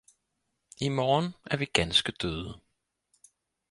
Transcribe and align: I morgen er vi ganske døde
I 0.79 0.89
morgen 0.89 1.35
er 1.45 1.57
vi 1.57 1.65
ganske 1.65 2.11
døde 2.11 2.59